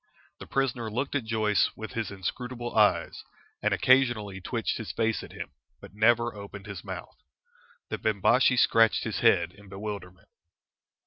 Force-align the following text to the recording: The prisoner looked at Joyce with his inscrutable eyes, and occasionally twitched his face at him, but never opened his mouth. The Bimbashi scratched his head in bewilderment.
The 0.39 0.47
prisoner 0.47 0.89
looked 0.89 1.13
at 1.13 1.25
Joyce 1.25 1.69
with 1.75 1.91
his 1.91 2.09
inscrutable 2.09 2.75
eyes, 2.75 3.23
and 3.61 3.71
occasionally 3.71 4.41
twitched 4.41 4.79
his 4.79 4.91
face 4.91 5.21
at 5.21 5.31
him, 5.33 5.51
but 5.79 5.93
never 5.93 6.33
opened 6.33 6.65
his 6.65 6.83
mouth. 6.83 7.17
The 7.91 7.99
Bimbashi 7.99 8.57
scratched 8.57 9.03
his 9.03 9.19
head 9.19 9.51
in 9.53 9.69
bewilderment. 9.69 10.29